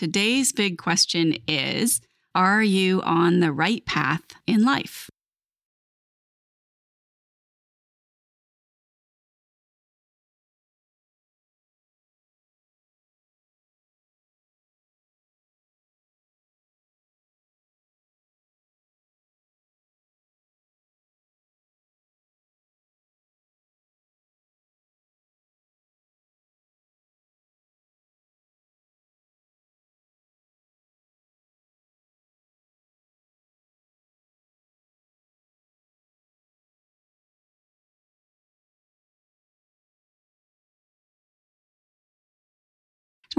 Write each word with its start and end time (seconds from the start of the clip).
today's 0.00 0.50
big 0.50 0.78
question 0.78 1.36
is 1.46 2.00
Are 2.34 2.62
you 2.62 3.02
on 3.02 3.40
the 3.40 3.52
right 3.52 3.84
path 3.84 4.22
in 4.46 4.64
life? 4.64 5.10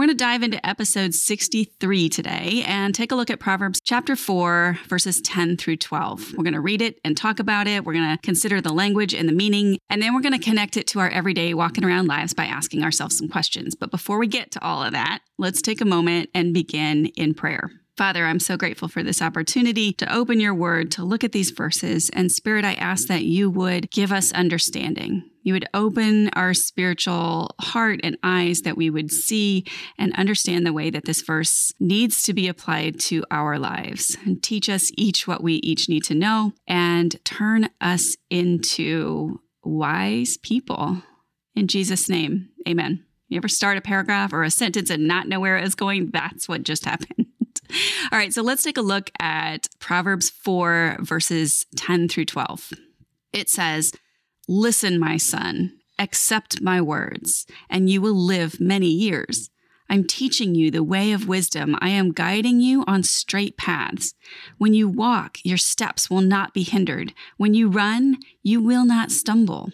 We're 0.01 0.07
going 0.07 0.17
to 0.17 0.23
dive 0.23 0.41
into 0.41 0.67
episode 0.67 1.13
63 1.13 2.09
today 2.09 2.63
and 2.65 2.95
take 2.95 3.11
a 3.11 3.15
look 3.15 3.29
at 3.29 3.39
Proverbs 3.39 3.79
chapter 3.79 4.15
4, 4.15 4.79
verses 4.87 5.21
10 5.21 5.57
through 5.57 5.75
12. 5.77 6.33
We're 6.33 6.43
going 6.43 6.55
to 6.55 6.59
read 6.59 6.81
it 6.81 6.99
and 7.05 7.15
talk 7.15 7.39
about 7.39 7.67
it. 7.67 7.85
We're 7.85 7.93
going 7.93 8.09
to 8.09 8.21
consider 8.23 8.61
the 8.61 8.73
language 8.73 9.13
and 9.13 9.29
the 9.29 9.33
meaning, 9.33 9.77
and 9.91 10.01
then 10.01 10.15
we're 10.15 10.21
going 10.21 10.33
to 10.33 10.43
connect 10.43 10.75
it 10.75 10.87
to 10.87 10.99
our 11.01 11.09
everyday 11.09 11.53
walking 11.53 11.85
around 11.85 12.07
lives 12.07 12.33
by 12.33 12.45
asking 12.45 12.83
ourselves 12.83 13.15
some 13.15 13.29
questions. 13.29 13.75
But 13.75 13.91
before 13.91 14.17
we 14.17 14.25
get 14.25 14.49
to 14.53 14.63
all 14.63 14.81
of 14.81 14.93
that, 14.93 15.19
let's 15.37 15.61
take 15.61 15.81
a 15.81 15.85
moment 15.85 16.31
and 16.33 16.51
begin 16.51 17.05
in 17.15 17.35
prayer. 17.35 17.69
Father, 17.95 18.25
I'm 18.25 18.39
so 18.39 18.57
grateful 18.57 18.87
for 18.87 19.03
this 19.03 19.21
opportunity 19.21 19.93
to 19.93 20.11
open 20.11 20.39
your 20.39 20.55
word, 20.55 20.89
to 20.93 21.03
look 21.03 21.23
at 21.23 21.31
these 21.31 21.51
verses. 21.51 22.09
And 22.11 22.31
Spirit, 22.31 22.65
I 22.65 22.73
ask 22.73 23.07
that 23.07 23.25
you 23.25 23.51
would 23.51 23.91
give 23.91 24.11
us 24.11 24.31
understanding. 24.31 25.29
You 25.43 25.53
would 25.53 25.67
open 25.73 26.29
our 26.29 26.53
spiritual 26.53 27.55
heart 27.59 27.99
and 28.03 28.17
eyes 28.23 28.61
that 28.61 28.77
we 28.77 28.89
would 28.89 29.11
see 29.11 29.65
and 29.97 30.15
understand 30.15 30.65
the 30.65 30.73
way 30.73 30.89
that 30.89 31.05
this 31.05 31.21
verse 31.21 31.73
needs 31.79 32.23
to 32.23 32.33
be 32.33 32.47
applied 32.47 32.99
to 33.01 33.25
our 33.31 33.57
lives 33.57 34.17
and 34.25 34.41
teach 34.41 34.69
us 34.69 34.91
each 34.97 35.27
what 35.27 35.43
we 35.43 35.55
each 35.55 35.89
need 35.89 36.03
to 36.05 36.15
know 36.15 36.53
and 36.67 37.23
turn 37.25 37.69
us 37.79 38.15
into 38.29 39.41
wise 39.63 40.37
people. 40.37 41.01
In 41.55 41.67
Jesus' 41.67 42.09
name, 42.09 42.49
amen. 42.67 43.03
You 43.27 43.37
ever 43.37 43.47
start 43.47 43.77
a 43.77 43.81
paragraph 43.81 44.33
or 44.33 44.43
a 44.43 44.51
sentence 44.51 44.89
and 44.89 45.07
not 45.07 45.27
know 45.27 45.39
where 45.39 45.57
it's 45.57 45.75
going? 45.75 46.11
That's 46.11 46.47
what 46.47 46.63
just 46.63 46.85
happened. 46.85 47.27
All 48.11 48.19
right, 48.19 48.33
so 48.33 48.41
let's 48.41 48.63
take 48.63 48.77
a 48.77 48.81
look 48.81 49.09
at 49.19 49.67
Proverbs 49.79 50.29
4, 50.29 50.97
verses 50.99 51.65
10 51.77 52.09
through 52.09 52.25
12. 52.25 52.73
It 53.31 53.49
says, 53.49 53.93
Listen, 54.53 54.99
my 54.99 55.15
son, 55.15 55.79
accept 55.97 56.59
my 56.59 56.81
words, 56.81 57.47
and 57.69 57.89
you 57.89 58.01
will 58.01 58.13
live 58.13 58.59
many 58.59 58.89
years. 58.89 59.49
I'm 59.89 60.03
teaching 60.03 60.55
you 60.55 60.69
the 60.69 60.83
way 60.83 61.13
of 61.13 61.25
wisdom. 61.25 61.77
I 61.79 61.87
am 61.87 62.11
guiding 62.11 62.59
you 62.59 62.83
on 62.85 63.03
straight 63.03 63.55
paths. 63.55 64.13
When 64.57 64.73
you 64.73 64.89
walk, 64.89 65.37
your 65.45 65.55
steps 65.57 66.09
will 66.09 66.19
not 66.19 66.53
be 66.53 66.63
hindered. 66.63 67.13
When 67.37 67.53
you 67.53 67.69
run, 67.69 68.17
you 68.43 68.61
will 68.61 68.83
not 68.83 69.09
stumble. 69.09 69.71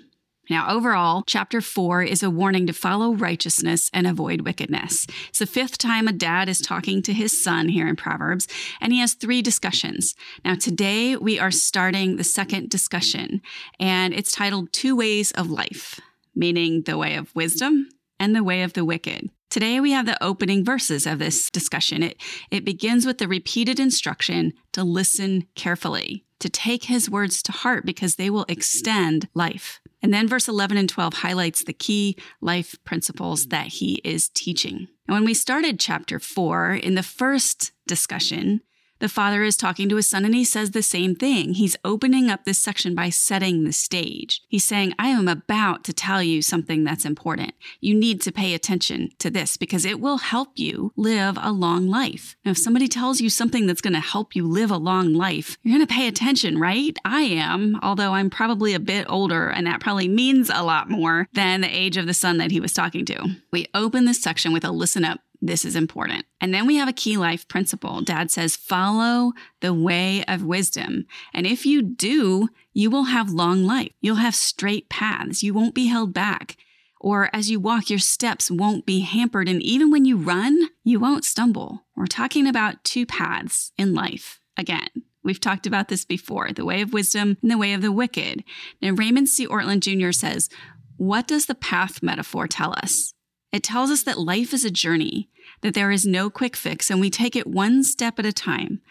Now, 0.50 0.70
overall, 0.70 1.24
chapter 1.28 1.60
four 1.60 2.04
is 2.04 2.24
a 2.24 2.30
warning 2.30 2.68
to 2.68 2.74
follow 2.74 3.14
righteousness 3.14 3.90
and 3.94 4.08
avoid 4.08 4.42
wickedness. 4.42 5.06
It's 5.30 5.40
the 5.40 5.46
fifth 5.46 5.78
time 5.78 6.08
a 6.08 6.14
dad 6.14 6.48
is 6.48 6.60
talking 6.60 7.02
to 7.04 7.14
his 7.14 7.42
son 7.44 7.70
here 7.70 7.88
in 7.88 7.96
Proverbs, 7.98 8.48
and 8.80 8.94
he 8.94 9.00
has 9.00 9.14
three 9.14 9.42
discussions. 9.42 10.16
Now, 10.46 10.56
today 10.56 11.18
we 11.18 11.38
are 11.38 11.52
starting 11.52 12.16
the 12.16 12.24
second 12.24 12.70
discussion, 12.70 13.42
and 13.80 14.14
it's 14.14 14.32
titled 14.32 14.72
Two 14.72 14.96
Ways 14.96 15.32
of 15.32 15.50
Life, 15.50 16.00
meaning 16.34 16.84
the 16.84 16.98
way 16.98 17.16
of 17.16 17.36
wisdom 17.36 17.90
and 18.20 18.36
the 18.36 18.44
way 18.44 18.64
of 18.64 18.74
the 18.74 18.86
wicked. 18.86 19.30
Today 19.50 19.80
we 19.80 19.92
have 19.92 20.06
the 20.06 20.22
opening 20.24 20.64
verses 20.64 21.06
of 21.06 21.20
this 21.20 21.50
discussion. 21.50 22.04
It, 22.04 22.22
it 22.52 22.66
begins 22.66 23.06
with 23.06 23.18
the 23.18 23.28
repeated 23.28 23.80
instruction 23.80 24.54
to 24.74 24.84
listen 24.84 25.48
carefully, 25.56 26.26
to 26.40 26.50
take 26.50 26.86
his 26.86 27.10
words 27.10 27.42
to 27.44 27.52
heart 27.52 27.86
because 27.86 28.16
they 28.16 28.30
will 28.30 28.46
extend 28.50 29.30
life. 29.34 29.80
And 30.02 30.14
then 30.14 30.28
verse 30.28 30.48
11 30.48 30.78
and 30.78 30.88
12 30.88 31.16
highlights 31.16 31.64
the 31.64 31.74
key 31.74 32.18
life 32.42 32.76
principles 32.84 33.48
that 33.48 33.68
he 33.68 33.96
is 34.04 34.30
teaching. 34.30 34.88
And 35.08 35.16
when 35.16 35.26
we 35.26 35.34
started 35.34 35.80
chapter 35.80 36.20
4, 36.20 36.74
in 36.74 36.96
the 36.96 37.04
first 37.04 37.72
discussion, 37.88 38.62
the 39.00 39.10
father 39.10 39.44
is 39.44 39.58
talking 39.58 39.90
to 39.90 39.96
his 39.96 40.08
son 40.08 40.26
and 40.26 40.36
he 40.36 40.44
says 40.44 40.72
the 40.72 40.82
same 40.82 41.16
thing. 41.16 41.54
He's 41.54 41.76
opening 41.84 42.30
up 42.30 42.46
this 42.46 42.60
section 42.60 42.96
by 42.96 43.10
setting 43.10 43.64
the 43.64 43.74
stage. 43.74 44.42
He's 44.48 44.66
saying, 44.66 44.94
I 44.98 45.10
am 45.10 45.28
about 45.28 45.84
to 45.86 45.94
tell 45.94 46.24
you 46.24 46.42
something 46.42 46.84
that's 46.84 47.06
important. 47.06 47.54
You 47.80 47.96
need 47.96 48.22
to 48.22 48.32
pay 48.32 48.54
attention 48.54 49.12
to 49.20 49.30
this 49.30 49.58
because 49.58 49.86
it 49.86 50.00
will 50.00 50.18
help 50.18 50.58
you 50.58 50.92
live 50.96 51.38
a 51.42 51.52
long 51.52 51.88
life. 51.88 52.36
Now, 52.46 52.52
if 52.52 52.58
somebody 52.58 52.88
tells 52.88 53.22
you 53.22 53.30
something 53.30 53.68
that's 53.68 53.82
going 53.82 53.94
to 53.94 54.00
help 54.00 54.36
you 54.36 54.48
live 54.48 54.72
a 54.72 54.78
long 54.78 55.14
life, 55.14 55.58
you're 55.64 55.76
going 55.76 55.86
to 55.86 55.94
pay 55.94 56.08
attention, 56.08 56.60
right? 56.60 56.98
I 57.06 57.22
am, 57.22 57.80
although 57.82 58.14
I'm 58.14 58.30
probably 58.30 58.74
a 58.74 58.80
bit 58.80 59.06
older 59.10 59.50
and 59.50 59.68
that 59.68 59.82
probably 59.82 60.08
means 60.08 60.50
a 60.50 60.64
lot 60.64 60.90
more 60.90 61.28
than 61.34 61.62
the 61.62 61.76
age 61.76 61.98
of 61.98 62.08
the 62.08 62.14
son 62.14 62.38
that 62.38 62.52
he 62.52 62.60
was 62.60 62.74
talking 62.74 63.06
to. 63.06 63.36
We 63.52 63.68
open 63.74 64.06
this 64.06 64.22
section 64.22 64.54
with 64.54 64.66
a 64.66 64.72
listen 64.72 65.06
up 65.06 65.22
this 65.48 65.66
is 65.66 65.76
important. 65.76 66.26
And 66.40 66.54
then 66.54 66.68
we 66.68 66.76
have 66.76 66.88
a 66.88 66.94
key 66.94 67.18
life 67.18 67.48
principle. 67.48 68.02
Dad 68.02 68.32
says, 68.32 68.56
follow 68.56 69.34
the 69.62 69.74
way 69.74 70.24
of 70.26 70.44
wisdom. 70.44 71.06
And 71.34 71.48
if 71.48 71.66
you 71.66 71.82
do, 71.82 72.50
you 72.74 72.90
will 72.90 73.06
have 73.06 73.32
long 73.32 73.66
life. 73.66 73.92
You'll 74.02 74.16
have 74.18 74.36
straight 74.36 74.90
paths. 74.90 75.44
You 75.44 75.54
won't 75.54 75.76
be 75.76 75.88
held 75.88 76.14
back. 76.14 76.58
Or 77.00 77.30
as 77.34 77.50
you 77.50 77.60
walk, 77.60 77.90
your 77.90 78.00
steps 78.00 78.50
won't 78.50 78.86
be 78.86 79.02
hampered. 79.02 79.48
And 79.48 79.62
even 79.62 79.92
when 79.92 80.06
you 80.06 80.18
run, 80.18 80.70
you 80.84 81.00
won't 81.00 81.26
stumble. 81.26 81.86
We're 81.96 82.08
talking 82.08 82.48
about 82.48 82.84
two 82.84 83.06
paths 83.06 83.72
in 83.78 83.94
life. 83.94 84.40
Again, 84.58 84.90
We've 85.28 85.42
talked 85.42 85.68
about 85.68 85.90
this 85.90 86.06
before 86.06 86.54
the 86.54 86.64
way 86.64 86.80
of 86.80 86.94
wisdom 86.94 87.36
and 87.42 87.52
the 87.52 87.58
way 87.58 87.74
of 87.74 87.82
the 87.82 87.92
wicked. 87.92 88.46
Now, 88.82 88.92
Raymond 88.92 89.28
C. 89.28 89.46
Ortlund 89.46 89.82
Jr. 89.82 90.14
says, 90.14 90.48
What 90.96 91.28
does 91.28 91.48
the 91.48 91.54
path 91.54 92.02
metaphor 92.02 92.48
tell 92.48 92.74
us? 92.82 93.14
It 93.52 93.62
tells 93.62 93.92
us 93.92 94.04
that 94.04 94.18
life 94.18 94.54
is 94.54 94.64
a 94.64 94.72
journey, 94.72 95.30
that 95.62 95.74
there 95.74 95.92
is 95.92 96.06
no 96.06 96.30
quick 96.30 96.56
fix, 96.56 96.90
and 96.90 97.00
we 97.00 97.10
take 97.10 97.36
it 97.36 97.48
one 97.48 97.84
step 97.84 98.20
at 98.20 98.26
a 98.26 98.34
time 98.34 98.82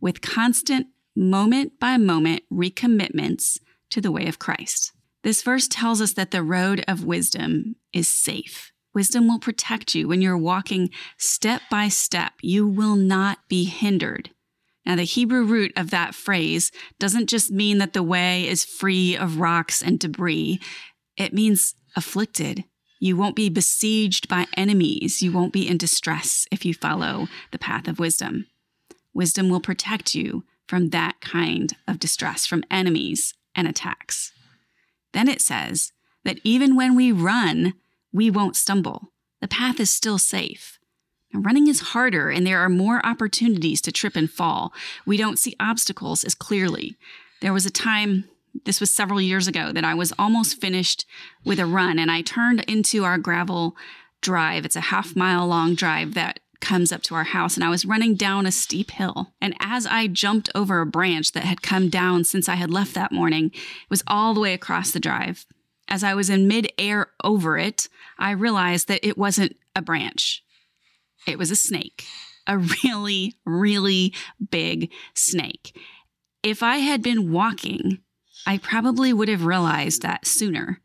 with 0.00 0.20
constant, 0.20 0.88
moment 1.14 1.80
by 1.80 1.96
moment 1.96 2.42
recommitments 2.52 3.58
to 3.90 4.00
the 4.00 4.12
way 4.12 4.26
of 4.26 4.38
Christ. 4.38 4.92
This 5.22 5.42
verse 5.42 5.66
tells 5.66 6.00
us 6.00 6.12
that 6.12 6.30
the 6.30 6.42
road 6.42 6.84
of 6.86 7.04
wisdom 7.04 7.76
is 7.92 8.06
safe. 8.06 8.72
Wisdom 8.94 9.28
will 9.28 9.38
protect 9.38 9.94
you 9.94 10.08
when 10.08 10.22
you're 10.22 10.38
walking 10.38 10.90
step 11.18 11.62
by 11.70 11.88
step. 11.88 12.32
You 12.42 12.66
will 12.66 12.96
not 12.96 13.38
be 13.48 13.64
hindered. 13.64 14.30
Now, 14.86 14.94
the 14.94 15.02
Hebrew 15.02 15.42
root 15.42 15.72
of 15.76 15.90
that 15.90 16.14
phrase 16.14 16.70
doesn't 16.98 17.28
just 17.28 17.50
mean 17.50 17.78
that 17.78 17.92
the 17.92 18.02
way 18.02 18.46
is 18.46 18.64
free 18.64 19.16
of 19.16 19.40
rocks 19.40 19.82
and 19.82 19.98
debris, 19.98 20.60
it 21.16 21.34
means 21.34 21.74
afflicted, 21.96 22.64
you 23.06 23.16
won't 23.16 23.36
be 23.36 23.48
besieged 23.48 24.28
by 24.28 24.46
enemies. 24.56 25.22
You 25.22 25.32
won't 25.32 25.52
be 25.52 25.68
in 25.68 25.78
distress 25.78 26.46
if 26.50 26.64
you 26.64 26.74
follow 26.74 27.28
the 27.52 27.58
path 27.58 27.88
of 27.88 27.98
wisdom. 27.98 28.46
Wisdom 29.14 29.48
will 29.48 29.60
protect 29.60 30.14
you 30.14 30.44
from 30.66 30.90
that 30.90 31.20
kind 31.20 31.74
of 31.86 31.98
distress, 31.98 32.44
from 32.44 32.64
enemies 32.70 33.32
and 33.54 33.68
attacks. 33.68 34.32
Then 35.12 35.28
it 35.28 35.40
says 35.40 35.92
that 36.24 36.40
even 36.42 36.76
when 36.76 36.94
we 36.96 37.12
run, 37.12 37.74
we 38.12 38.30
won't 38.30 38.56
stumble. 38.56 39.12
The 39.40 39.48
path 39.48 39.80
is 39.80 39.90
still 39.90 40.18
safe. 40.18 40.78
Now, 41.32 41.40
running 41.40 41.68
is 41.68 41.92
harder 41.92 42.30
and 42.30 42.46
there 42.46 42.60
are 42.60 42.68
more 42.68 43.04
opportunities 43.06 43.80
to 43.82 43.92
trip 43.92 44.16
and 44.16 44.30
fall. 44.30 44.72
We 45.06 45.16
don't 45.16 45.38
see 45.38 45.56
obstacles 45.60 46.24
as 46.24 46.34
clearly. 46.34 46.96
There 47.40 47.52
was 47.52 47.66
a 47.66 47.70
time 47.70 48.24
this 48.64 48.80
was 48.80 48.90
several 48.90 49.20
years 49.20 49.46
ago 49.48 49.72
that 49.72 49.84
I 49.84 49.94
was 49.94 50.12
almost 50.18 50.60
finished 50.60 51.06
with 51.44 51.58
a 51.58 51.66
run 51.66 51.98
and 51.98 52.10
I 52.10 52.22
turned 52.22 52.60
into 52.68 53.04
our 53.04 53.18
gravel 53.18 53.76
drive. 54.20 54.64
It's 54.64 54.76
a 54.76 54.80
half 54.80 55.14
mile 55.16 55.46
long 55.46 55.74
drive 55.74 56.14
that 56.14 56.40
comes 56.60 56.90
up 56.90 57.02
to 57.02 57.14
our 57.14 57.24
house 57.24 57.54
and 57.54 57.64
I 57.64 57.70
was 57.70 57.84
running 57.84 58.14
down 58.14 58.46
a 58.46 58.52
steep 58.52 58.90
hill. 58.92 59.34
And 59.40 59.54
as 59.60 59.86
I 59.86 60.06
jumped 60.06 60.48
over 60.54 60.80
a 60.80 60.86
branch 60.86 61.32
that 61.32 61.44
had 61.44 61.62
come 61.62 61.88
down 61.88 62.24
since 62.24 62.48
I 62.48 62.54
had 62.54 62.70
left 62.70 62.94
that 62.94 63.12
morning, 63.12 63.50
it 63.54 63.90
was 63.90 64.02
all 64.06 64.34
the 64.34 64.40
way 64.40 64.54
across 64.54 64.90
the 64.90 65.00
drive. 65.00 65.46
As 65.88 66.02
I 66.02 66.14
was 66.14 66.30
in 66.30 66.48
midair 66.48 67.08
over 67.22 67.58
it, 67.58 67.88
I 68.18 68.32
realized 68.32 68.88
that 68.88 69.06
it 69.06 69.16
wasn't 69.16 69.56
a 69.76 69.82
branch. 69.82 70.42
It 71.26 71.38
was 71.38 71.50
a 71.50 71.56
snake, 71.56 72.04
a 72.46 72.58
really, 72.58 73.34
really 73.44 74.14
big 74.50 74.90
snake. 75.14 75.76
If 76.42 76.62
I 76.62 76.78
had 76.78 77.02
been 77.02 77.32
walking 77.32 78.00
I 78.46 78.58
probably 78.58 79.12
would 79.12 79.28
have 79.28 79.44
realized 79.44 80.02
that 80.02 80.26
sooner. 80.26 80.80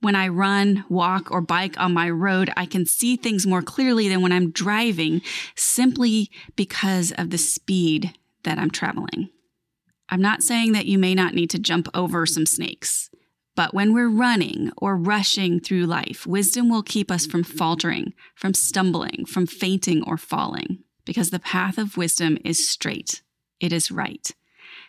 When 0.00 0.16
I 0.16 0.28
run, 0.28 0.84
walk, 0.88 1.30
or 1.30 1.40
bike 1.40 1.78
on 1.78 1.94
my 1.94 2.10
road, 2.10 2.50
I 2.56 2.66
can 2.66 2.86
see 2.86 3.16
things 3.16 3.46
more 3.46 3.62
clearly 3.62 4.08
than 4.08 4.20
when 4.20 4.32
I'm 4.32 4.50
driving 4.50 5.22
simply 5.56 6.30
because 6.56 7.12
of 7.12 7.30
the 7.30 7.38
speed 7.38 8.14
that 8.42 8.58
I'm 8.58 8.70
traveling. 8.70 9.30
I'm 10.08 10.20
not 10.22 10.42
saying 10.42 10.72
that 10.72 10.86
you 10.86 10.98
may 10.98 11.14
not 11.14 11.34
need 11.34 11.50
to 11.50 11.58
jump 11.58 11.88
over 11.94 12.26
some 12.26 12.46
snakes, 12.46 13.10
but 13.54 13.74
when 13.74 13.92
we're 13.92 14.08
running 14.08 14.72
or 14.76 14.96
rushing 14.96 15.60
through 15.60 15.86
life, 15.86 16.26
wisdom 16.26 16.68
will 16.68 16.82
keep 16.82 17.10
us 17.10 17.26
from 17.26 17.42
faltering, 17.42 18.14
from 18.34 18.54
stumbling, 18.54 19.26
from 19.26 19.46
fainting 19.46 20.02
or 20.04 20.16
falling, 20.16 20.84
because 21.04 21.30
the 21.30 21.40
path 21.40 21.76
of 21.76 21.96
wisdom 21.96 22.38
is 22.44 22.68
straight. 22.68 23.22
It 23.60 23.72
is 23.72 23.90
right. 23.90 24.30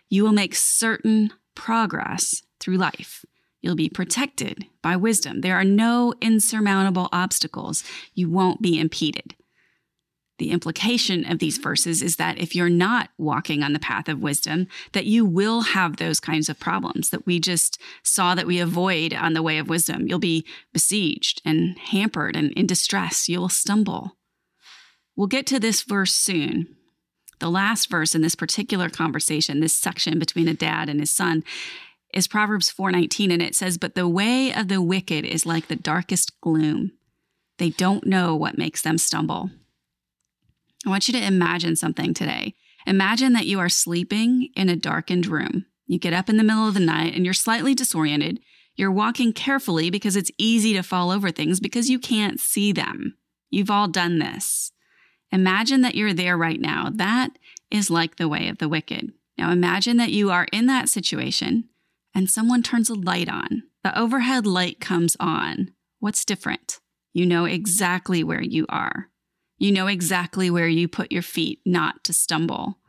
You 0.07 0.23
will 0.23 0.31
make 0.31 0.55
certain 0.55 1.33
progress 1.55 2.41
through 2.59 2.77
life. 2.77 3.25
You'll 3.61 3.75
be 3.75 3.89
protected 3.89 4.65
by 4.81 4.95
wisdom. 4.95 5.41
There 5.41 5.57
are 5.57 5.65
no 5.65 6.13
insurmountable 6.21 7.09
obstacles. 7.11 7.83
You 8.13 8.29
won't 8.29 8.61
be 8.61 8.79
impeded. 8.79 9.35
The 10.39 10.51
implication 10.51 11.29
of 11.29 11.39
these 11.39 11.57
verses 11.57 12.01
is 12.01 12.15
that 12.15 12.39
if 12.39 12.55
you're 12.55 12.69
not 12.69 13.09
walking 13.17 13.61
on 13.61 13.73
the 13.73 13.79
path 13.79 14.07
of 14.07 14.21
wisdom, 14.21 14.67
that 14.93 15.05
you 15.05 15.25
will 15.25 15.61
have 15.61 15.97
those 15.97 16.21
kinds 16.21 16.47
of 16.47 16.59
problems 16.59 17.09
that 17.09 17.25
we 17.25 17.41
just 17.41 17.79
saw 18.03 18.35
that 18.35 18.47
we 18.47 18.59
avoid 18.59 19.13
on 19.13 19.33
the 19.33 19.43
way 19.43 19.57
of 19.57 19.67
wisdom. 19.67 20.07
You'll 20.07 20.17
be 20.17 20.45
besieged 20.71 21.41
and 21.43 21.77
hampered 21.77 22.37
and 22.37 22.53
in 22.53 22.65
distress. 22.65 23.27
You'll 23.27 23.49
stumble. 23.49 24.15
We'll 25.17 25.27
get 25.27 25.45
to 25.47 25.59
this 25.59 25.81
verse 25.81 26.13
soon. 26.13 26.77
The 27.39 27.49
last 27.49 27.89
verse 27.89 28.15
in 28.15 28.21
this 28.21 28.35
particular 28.35 28.89
conversation, 28.89 29.59
this 29.59 29.73
section 29.73 30.19
between 30.19 30.47
a 30.47 30.53
dad 30.53 30.89
and 30.89 30.99
his 30.99 31.09
son, 31.09 31.43
is 32.13 32.27
Proverbs 32.27 32.69
4:19 32.69 33.31
and 33.31 33.41
it 33.41 33.55
says, 33.55 33.77
"But 33.77 33.95
the 33.95 34.07
way 34.07 34.53
of 34.53 34.67
the 34.67 34.81
wicked 34.81 35.25
is 35.25 35.45
like 35.45 35.67
the 35.67 35.75
darkest 35.75 36.39
gloom. 36.41 36.91
They 37.57 37.69
don't 37.69 38.05
know 38.05 38.35
what 38.35 38.57
makes 38.57 38.81
them 38.81 38.97
stumble." 38.97 39.51
I 40.85 40.89
want 40.89 41.07
you 41.07 41.13
to 41.13 41.25
imagine 41.25 41.75
something 41.75 42.13
today. 42.13 42.55
Imagine 42.87 43.33
that 43.33 43.47
you 43.47 43.59
are 43.59 43.69
sleeping 43.69 44.49
in 44.55 44.69
a 44.69 44.75
darkened 44.75 45.27
room. 45.27 45.65
You 45.85 45.99
get 45.99 46.13
up 46.13 46.29
in 46.29 46.37
the 46.37 46.43
middle 46.43 46.67
of 46.67 46.73
the 46.73 46.79
night 46.79 47.13
and 47.15 47.25
you're 47.25 47.33
slightly 47.33 47.75
disoriented. 47.75 48.39
You're 48.75 48.91
walking 48.91 49.33
carefully 49.33 49.89
because 49.89 50.15
it's 50.15 50.31
easy 50.37 50.73
to 50.73 50.83
fall 50.83 51.11
over 51.11 51.31
things 51.31 51.59
because 51.59 51.89
you 51.89 51.99
can't 51.99 52.39
see 52.39 52.71
them. 52.71 53.17
You've 53.49 53.69
all 53.69 53.87
done 53.87 54.19
this. 54.19 54.71
Imagine 55.31 55.81
that 55.81 55.95
you're 55.95 56.13
there 56.13 56.37
right 56.37 56.59
now. 56.59 56.89
That 56.91 57.37
is 57.69 57.89
like 57.89 58.15
the 58.15 58.27
way 58.27 58.47
of 58.47 58.57
the 58.57 58.69
wicked. 58.69 59.13
Now 59.37 59.51
imagine 59.51 59.97
that 59.97 60.11
you 60.11 60.31
are 60.31 60.47
in 60.51 60.65
that 60.65 60.89
situation 60.89 61.65
and 62.13 62.29
someone 62.29 62.63
turns 62.63 62.89
a 62.89 62.95
light 62.95 63.29
on. 63.29 63.63
The 63.83 63.97
overhead 63.97 64.45
light 64.45 64.79
comes 64.79 65.15
on. 65.19 65.71
What's 65.99 66.25
different? 66.25 66.79
You 67.13 67.25
know 67.25 67.45
exactly 67.45 68.23
where 68.23 68.41
you 68.41 68.65
are. 68.69 69.09
You 69.57 69.71
know 69.71 69.87
exactly 69.87 70.49
where 70.49 70.67
you 70.67 70.87
put 70.87 71.11
your 71.11 71.21
feet 71.21 71.59
not 71.65 72.03
to 72.05 72.13
stumble. 72.13 72.79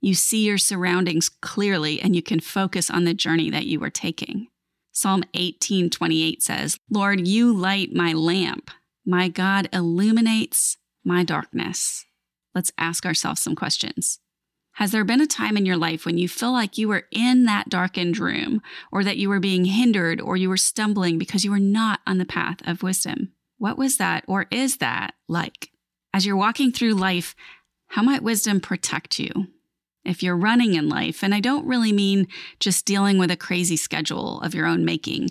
You 0.00 0.14
see 0.14 0.44
your 0.44 0.58
surroundings 0.58 1.28
clearly 1.28 2.00
and 2.00 2.16
you 2.16 2.22
can 2.22 2.40
focus 2.40 2.90
on 2.90 3.04
the 3.04 3.14
journey 3.14 3.50
that 3.50 3.66
you 3.66 3.82
are 3.84 3.90
taking. 3.90 4.48
Psalm 4.92 5.22
18:28 5.34 6.42
says, 6.42 6.78
"Lord, 6.90 7.28
you 7.28 7.52
light 7.52 7.94
my 7.94 8.12
lamp. 8.12 8.70
My 9.04 9.28
God 9.28 9.68
illuminates 9.72 10.76
my 11.04 11.24
darkness." 11.24 12.04
Let's 12.54 12.72
ask 12.78 13.06
ourselves 13.06 13.40
some 13.40 13.54
questions. 13.54 14.18
Has 14.74 14.92
there 14.92 15.04
been 15.04 15.20
a 15.20 15.26
time 15.26 15.56
in 15.56 15.66
your 15.66 15.76
life 15.76 16.06
when 16.06 16.16
you 16.16 16.28
feel 16.28 16.52
like 16.52 16.78
you 16.78 16.88
were 16.88 17.06
in 17.10 17.44
that 17.44 17.68
darkened 17.68 18.18
room 18.18 18.62
or 18.90 19.04
that 19.04 19.18
you 19.18 19.28
were 19.28 19.40
being 19.40 19.66
hindered 19.66 20.20
or 20.20 20.36
you 20.36 20.48
were 20.48 20.56
stumbling 20.56 21.18
because 21.18 21.44
you 21.44 21.50
were 21.50 21.58
not 21.58 22.00
on 22.06 22.18
the 22.18 22.24
path 22.24 22.66
of 22.66 22.82
wisdom? 22.82 23.32
What 23.58 23.76
was 23.76 23.98
that 23.98 24.24
or 24.26 24.46
is 24.50 24.78
that 24.78 25.14
like? 25.28 25.70
As 26.14 26.24
you're 26.24 26.36
walking 26.36 26.72
through 26.72 26.94
life, 26.94 27.34
how 27.88 28.02
might 28.02 28.22
wisdom 28.22 28.60
protect 28.60 29.18
you? 29.18 29.48
If 30.04 30.22
you're 30.22 30.36
running 30.36 30.74
in 30.74 30.88
life, 30.88 31.22
and 31.22 31.34
I 31.34 31.40
don't 31.40 31.66
really 31.66 31.92
mean 31.92 32.26
just 32.58 32.86
dealing 32.86 33.18
with 33.18 33.30
a 33.30 33.36
crazy 33.36 33.76
schedule 33.76 34.40
of 34.40 34.54
your 34.54 34.66
own 34.66 34.84
making, 34.84 35.30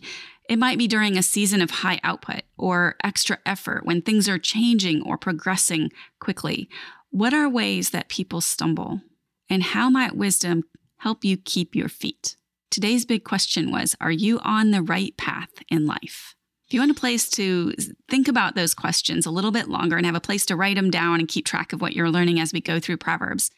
it 0.50 0.58
might 0.58 0.80
be 0.80 0.88
during 0.88 1.16
a 1.16 1.24
season 1.24 1.62
of 1.62 1.70
high 1.70 2.00
output 2.04 2.42
or 2.58 2.96
extra 3.04 3.38
effort 3.46 3.86
when 3.86 4.02
things 4.02 4.28
are 4.28 4.40
changing 4.40 5.04
or 5.04 5.16
progressing 5.16 5.92
quickly. 6.20 6.68
What 7.12 7.36
are 7.36 7.48
ways 7.48 7.92
that 7.92 8.10
people 8.10 8.42
stumble? 8.42 9.02
And 9.48 9.62
how 9.62 9.92
might 9.92 10.18
wisdom 10.18 10.64
help 10.98 11.24
you 11.24 11.38
keep 11.38 11.76
your 11.76 11.88
feet? 11.88 12.36
Today's 12.72 13.06
big 13.06 13.24
question 13.24 13.72
was 13.72 13.96
Are 14.02 14.12
you 14.12 14.40
on 14.40 14.72
the 14.72 14.82
right 14.82 15.16
path 15.18 15.52
in 15.70 15.86
life? 15.86 16.34
If 16.68 16.74
you 16.74 16.82
want 16.82 16.92
a 16.92 16.96
place 16.96 17.30
to 17.32 17.74
think 18.10 18.28
about 18.28 18.56
those 18.56 18.74
questions 18.74 19.28
a 19.28 19.32
little 19.32 19.52
bit 19.52 19.70
longer 19.70 19.98
and 19.98 20.06
have 20.06 20.16
a 20.16 20.20
place 20.20 20.46
to 20.48 20.56
write 20.56 20.76
them 20.76 20.92
down 20.92 21.20
and 21.20 21.28
keep 21.28 21.46
track 21.46 21.74
of 21.74 21.82
what 21.82 21.94
you're 21.94 22.12
learning 22.12 22.40
as 22.40 22.54
we 22.54 22.62
go 22.62 22.80
through 22.80 22.98
Proverbs, 22.98 23.52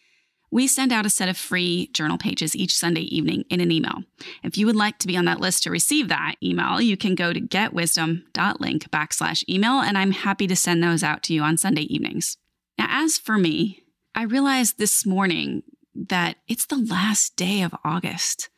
we 0.52 0.68
send 0.68 0.92
out 0.92 1.06
a 1.06 1.10
set 1.10 1.30
of 1.30 1.38
free 1.38 1.90
journal 1.94 2.18
pages 2.18 2.56
each 2.56 2.76
Sunday 2.76 3.02
evening 3.04 3.46
in 3.50 3.62
an 3.62 3.72
email. 3.72 4.04
If 4.44 4.58
you 4.58 4.66
would 4.66 4.76
like 4.76 5.00
to 5.00 5.08
be 5.08 5.16
on 5.16 5.26
that 5.26 5.40
list 5.40 5.64
to 5.64 5.72
receive 5.72 6.10
that 6.10 6.36
email, 6.44 6.82
you 6.82 6.98
can 6.98 7.16
go 7.16 7.32
to 7.32 7.40
getwisdom.link 7.40 8.92
backslash 8.92 9.48
email, 9.48 9.80
and 9.80 9.98
I'm 9.98 10.12
happy 10.12 10.48
to 10.48 10.56
send 10.56 10.84
those 10.84 11.04
out 11.04 11.24
to 11.24 11.34
you 11.34 11.42
on 11.42 11.58
Sunday 11.58 11.84
evenings. 11.84 12.38
Now, 12.78 12.88
as 12.90 13.18
for 13.18 13.38
me, 13.38 13.84
I 14.14 14.24
realized 14.24 14.78
this 14.78 15.06
morning 15.06 15.64
that 15.96 16.36
it's 16.48 16.66
the 16.66 16.78
last 16.78 17.36
day 17.36 17.62
of 17.62 17.76
August. 17.86 18.50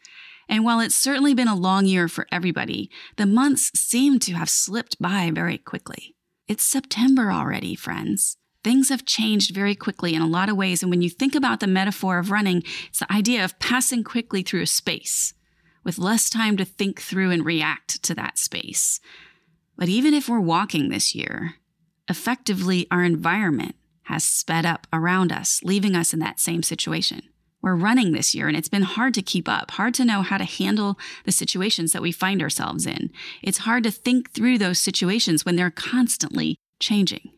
And 0.49 0.65
while 0.65 0.79
it's 0.79 0.95
certainly 0.95 1.33
been 1.33 1.47
a 1.47 1.55
long 1.55 1.85
year 1.85 2.07
for 2.07 2.27
everybody, 2.31 2.89
the 3.17 3.25
months 3.25 3.71
seem 3.79 4.19
to 4.19 4.33
have 4.33 4.49
slipped 4.49 5.01
by 5.01 5.31
very 5.33 5.57
quickly. 5.57 6.15
It's 6.47 6.63
September 6.63 7.31
already, 7.31 7.75
friends. 7.75 8.37
Things 8.63 8.89
have 8.89 9.05
changed 9.05 9.53
very 9.53 9.75
quickly 9.75 10.13
in 10.13 10.21
a 10.21 10.27
lot 10.27 10.49
of 10.49 10.57
ways. 10.57 10.81
And 10.81 10.89
when 10.89 11.01
you 11.01 11.09
think 11.09 11.35
about 11.35 11.59
the 11.59 11.67
metaphor 11.67 12.17
of 12.17 12.31
running, 12.31 12.63
it's 12.87 12.99
the 12.99 13.11
idea 13.11 13.43
of 13.43 13.59
passing 13.59 14.03
quickly 14.03 14.41
through 14.41 14.61
a 14.61 14.67
space 14.67 15.33
with 15.83 15.97
less 15.97 16.29
time 16.29 16.55
to 16.57 16.65
think 16.65 17.01
through 17.01 17.31
and 17.31 17.45
react 17.45 18.01
to 18.03 18.15
that 18.15 18.37
space. 18.37 18.99
But 19.77 19.89
even 19.89 20.13
if 20.13 20.29
we're 20.29 20.39
walking 20.39 20.89
this 20.89 21.13
year, 21.13 21.55
effectively 22.07 22.87
our 22.89 23.03
environment 23.03 23.75
has 24.03 24.23
sped 24.23 24.65
up 24.65 24.87
around 24.93 25.31
us, 25.31 25.61
leaving 25.63 25.95
us 25.95 26.13
in 26.13 26.19
that 26.19 26.39
same 26.39 26.63
situation 26.63 27.23
we're 27.63 27.75
running 27.75 28.11
this 28.11 28.35
year 28.35 28.47
and 28.47 28.57
it's 28.57 28.67
been 28.67 28.83
hard 28.83 29.13
to 29.15 29.21
keep 29.21 29.47
up, 29.47 29.71
hard 29.71 29.93
to 29.95 30.05
know 30.05 30.21
how 30.21 30.37
to 30.37 30.43
handle 30.43 30.99
the 31.23 31.31
situations 31.31 31.93
that 31.93 32.01
we 32.01 32.11
find 32.11 32.41
ourselves 32.41 32.85
in. 32.85 33.09
It's 33.41 33.59
hard 33.59 33.83
to 33.85 33.91
think 33.91 34.31
through 34.33 34.57
those 34.57 34.77
situations 34.77 35.45
when 35.45 35.55
they're 35.55 35.71
constantly 35.71 36.57
changing. 36.79 37.31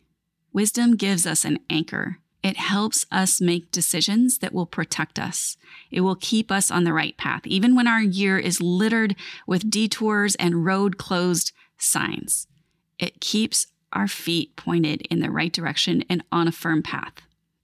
Wisdom 0.56 0.96
gives 0.96 1.26
us 1.26 1.44
an 1.44 1.58
anchor. 1.68 2.16
It 2.42 2.56
helps 2.56 3.04
us 3.12 3.42
make 3.42 3.70
decisions 3.70 4.38
that 4.38 4.54
will 4.54 4.64
protect 4.64 5.18
us. 5.18 5.58
It 5.90 6.00
will 6.00 6.16
keep 6.16 6.50
us 6.50 6.70
on 6.70 6.84
the 6.84 6.94
right 6.94 7.14
path, 7.18 7.42
even 7.44 7.76
when 7.76 7.86
our 7.86 8.00
year 8.00 8.38
is 8.38 8.62
littered 8.62 9.16
with 9.46 9.68
detours 9.68 10.34
and 10.36 10.64
road 10.64 10.96
closed 10.96 11.52
signs. 11.76 12.46
It 12.98 13.20
keeps 13.20 13.66
our 13.92 14.08
feet 14.08 14.56
pointed 14.56 15.02
in 15.10 15.20
the 15.20 15.30
right 15.30 15.52
direction 15.52 16.02
and 16.08 16.24
on 16.32 16.48
a 16.48 16.52
firm 16.52 16.82
path. 16.82 17.16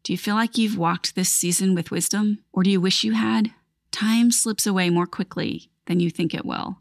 Do 0.02 0.12
you 0.12 0.18
feel 0.18 0.34
like 0.34 0.58
you've 0.58 0.76
walked 0.76 1.14
this 1.14 1.32
season 1.32 1.74
with 1.74 1.90
wisdom, 1.90 2.40
or 2.52 2.62
do 2.62 2.68
you 2.70 2.78
wish 2.78 3.04
you 3.04 3.12
had? 3.12 3.54
Time 3.90 4.30
slips 4.30 4.66
away 4.66 4.90
more 4.90 5.06
quickly 5.06 5.70
than 5.86 6.00
you 6.00 6.10
think 6.10 6.34
it 6.34 6.44
will. 6.44 6.76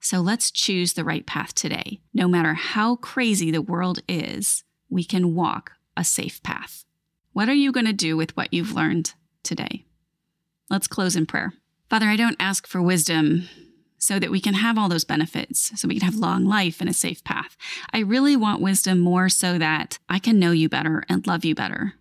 So 0.00 0.20
let's 0.20 0.50
choose 0.50 0.94
the 0.94 1.04
right 1.04 1.26
path 1.26 1.54
today. 1.54 2.00
No 2.14 2.28
matter 2.28 2.54
how 2.54 2.96
crazy 2.96 3.50
the 3.50 3.60
world 3.60 3.98
is, 4.08 4.64
we 4.90 5.04
can 5.04 5.34
walk 5.34 5.72
a 5.96 6.04
safe 6.04 6.42
path. 6.42 6.84
What 7.32 7.48
are 7.48 7.54
you 7.54 7.72
going 7.72 7.86
to 7.86 7.92
do 7.92 8.16
with 8.16 8.36
what 8.36 8.52
you've 8.52 8.74
learned 8.74 9.14
today? 9.42 9.84
Let's 10.68 10.88
close 10.88 11.16
in 11.16 11.26
prayer. 11.26 11.52
Father, 11.88 12.06
I 12.06 12.16
don't 12.16 12.36
ask 12.40 12.66
for 12.66 12.82
wisdom 12.82 13.48
so 13.98 14.18
that 14.18 14.30
we 14.30 14.40
can 14.40 14.54
have 14.54 14.78
all 14.78 14.88
those 14.88 15.04
benefits, 15.04 15.78
so 15.78 15.86
we 15.86 15.98
can 15.98 16.06
have 16.06 16.16
long 16.16 16.44
life 16.44 16.80
and 16.80 16.88
a 16.88 16.94
safe 16.94 17.22
path. 17.22 17.56
I 17.92 17.98
really 17.98 18.34
want 18.34 18.62
wisdom 18.62 18.98
more 18.98 19.28
so 19.28 19.58
that 19.58 19.98
I 20.08 20.18
can 20.18 20.38
know 20.38 20.52
you 20.52 20.68
better 20.68 21.04
and 21.08 21.26
love 21.26 21.44
you 21.44 21.54
better. 21.54 21.94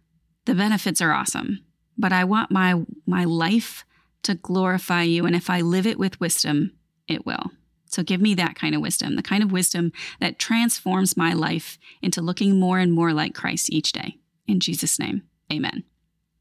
The 0.46 0.56
benefits 0.56 1.02
are 1.02 1.12
awesome, 1.12 1.64
but 1.98 2.14
I 2.14 2.24
want 2.24 2.52
my 2.52 2.82
my 3.06 3.26
life 3.26 3.86
to 4.24 4.36
glorify 4.36 5.04
you 5.04 5.26
and 5.26 5.36
if 5.36 5.50
I 5.50 5.62
live 5.62 5.86
it 5.86 6.00
with 6.00 6.20
wisdom, 6.20 6.74
it 7.08 7.26
will. 7.26 7.52
So 7.92 8.04
give 8.04 8.22
me 8.22 8.34
that 8.36 8.56
kind 8.56 8.76
of 8.76 8.82
wisdom, 8.82 9.16
the 9.16 9.22
kind 9.22 9.44
of 9.44 9.52
wisdom 9.52 9.92
that 10.20 10.40
transforms 10.40 11.18
my 11.18 11.34
life 11.34 11.78
into 12.02 12.22
looking 12.22 12.60
more 12.60 12.80
and 12.80 12.94
more 12.94 13.14
like 13.14 13.34
Christ 13.34 13.72
each 13.72 13.92
day. 13.92 14.18
In 14.48 14.60
Jesus' 14.60 15.00
name, 15.00 15.24
amen. 15.52 15.84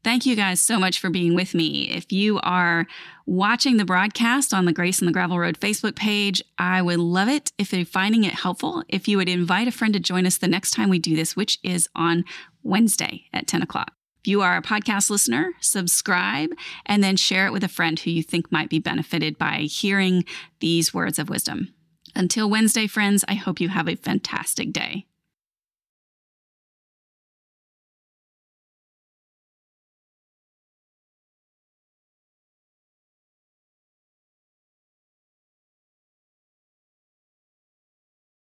Thank 0.01 0.25
you 0.25 0.35
guys 0.35 0.61
so 0.61 0.79
much 0.79 0.99
for 0.99 1.09
being 1.09 1.35
with 1.35 1.53
me. 1.53 1.89
If 1.89 2.11
you 2.11 2.39
are 2.41 2.87
watching 3.25 3.75
the 3.75 3.85
broadcast 3.85 4.53
on 4.53 4.63
the 4.63 4.71
Grace 4.71 5.01
on 5.01 5.07
the 5.07 5.11
Gravel 5.11 5.37
Road 5.37 5.59
Facebook 5.59 5.95
page, 5.95 6.41
I 6.57 6.81
would 6.81 6.99
love 6.99 7.27
it 7.27 7.51
if 7.57 7.73
you're 7.73 7.85
finding 7.85 8.23
it 8.23 8.33
helpful. 8.33 8.83
If 8.87 9.09
you 9.09 9.17
would 9.17 9.27
invite 9.27 9.67
a 9.67 9.71
friend 9.71 9.93
to 9.93 9.99
join 9.99 10.25
us 10.25 10.37
the 10.37 10.47
next 10.47 10.71
time 10.71 10.89
we 10.89 10.99
do 10.99 11.17
this, 11.17 11.35
which 11.35 11.59
is 11.63 11.89
on 11.95 12.23
Wednesday 12.63 13.25
at 13.33 13.45
10 13.45 13.61
o'clock. 13.61 13.98
If 14.21 14.27
you 14.27 14.41
are 14.41 14.57
a 14.57 14.61
podcast 14.61 15.09
listener, 15.09 15.53
subscribe 15.61 16.49
and 16.85 17.03
then 17.03 17.15
share 17.15 17.45
it 17.45 17.53
with 17.53 17.63
a 17.63 17.69
friend 17.69 17.97
who 17.97 18.11
you 18.11 18.21
think 18.21 18.51
might 18.51 18.69
be 18.69 18.79
benefited 18.79 19.37
by 19.37 19.61
hearing 19.61 20.25
these 20.59 20.93
words 20.93 21.19
of 21.19 21.29
wisdom. 21.29 21.73
Until 22.15 22.49
Wednesday, 22.49 22.87
friends, 22.87 23.23
I 23.27 23.35
hope 23.35 23.61
you 23.61 23.69
have 23.69 23.87
a 23.87 23.95
fantastic 23.95 24.73
day. 24.73 25.05